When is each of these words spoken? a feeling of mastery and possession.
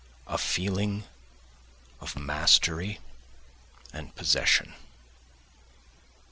a 0.25 0.35
feeling 0.35 1.03
of 1.99 2.15
mastery 2.15 2.97
and 3.93 4.15
possession. 4.15 4.73